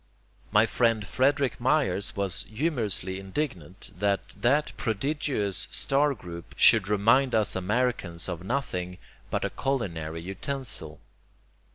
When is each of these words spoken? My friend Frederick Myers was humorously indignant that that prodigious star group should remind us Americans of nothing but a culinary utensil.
My 0.51 0.65
friend 0.65 1.05
Frederick 1.05 1.59
Myers 1.61 2.15
was 2.15 2.45
humorously 2.49 3.19
indignant 3.19 3.91
that 3.95 4.29
that 4.29 4.75
prodigious 4.75 5.67
star 5.69 6.15
group 6.15 6.55
should 6.57 6.87
remind 6.87 7.35
us 7.35 7.55
Americans 7.55 8.27
of 8.27 8.43
nothing 8.43 8.97
but 9.29 9.45
a 9.45 9.51
culinary 9.51 10.21
utensil. 10.23 10.99